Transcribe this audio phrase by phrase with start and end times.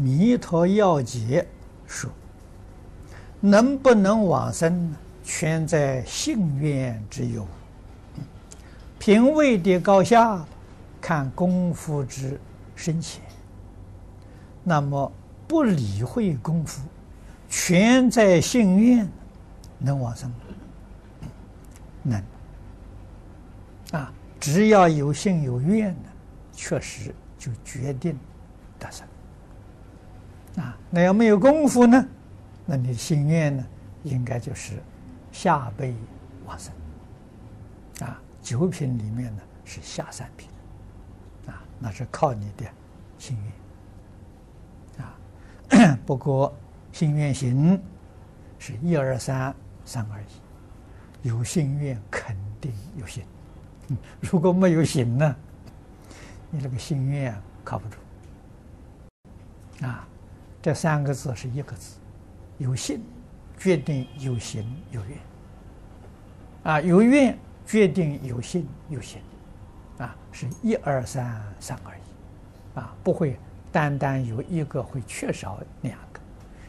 [0.00, 1.44] 弥陀要解
[1.84, 2.08] 说
[3.42, 7.44] ：“能不能往生，全在信愿之有。
[8.96, 10.46] 品位的高下，
[11.00, 12.40] 看功夫之
[12.76, 13.20] 深浅。
[14.62, 15.10] 那么
[15.48, 16.80] 不理会功夫，
[17.48, 19.10] 全在信愿，
[19.78, 20.36] 能往生吗？
[22.04, 22.22] 能。
[24.00, 26.08] 啊，只要有信有愿呢，
[26.52, 28.16] 确实就决定
[28.78, 29.04] 得生。”
[30.58, 32.04] 啊，那要没有功夫呢？
[32.66, 33.64] 那你的心愿呢？
[34.04, 34.74] 应该就是
[35.32, 35.94] 下辈
[36.46, 36.72] 往生。
[38.00, 40.48] 啊，九品里面呢是下三品。
[41.46, 42.64] 啊，那是靠你的
[43.18, 43.38] 心
[44.98, 45.06] 愿。
[45.86, 46.54] 啊， 不过
[46.92, 47.80] 心愿行
[48.58, 49.54] 是一二三
[49.84, 53.24] 三二一，有心愿肯定有行。
[54.20, 55.36] 如果没有行呢，
[56.50, 57.34] 你这个心愿
[57.64, 57.96] 靠不住。
[59.86, 60.06] 啊。
[60.60, 61.98] 这三个字是一个字，
[62.58, 63.00] 有信
[63.56, 65.18] 决定有行有愿，
[66.64, 69.22] 啊，有愿决定有信有行，
[69.98, 73.38] 啊，是一二三三而已，啊，不会
[73.70, 76.20] 单单有一个会缺少两个，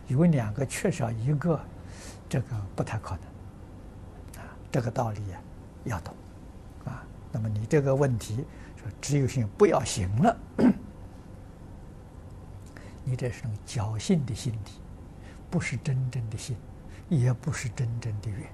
[0.07, 1.59] 有两个缺少一个，
[2.29, 3.17] 这个不太可
[4.35, 5.41] 能，啊，这个道理呀
[5.85, 6.13] 要懂，
[6.85, 10.37] 啊，那么你这个问题说只有信不要行了。
[13.09, 14.71] 你这是种侥幸的心理，
[15.49, 16.55] 不是真正的信，
[17.09, 18.47] 也不是真正的愿。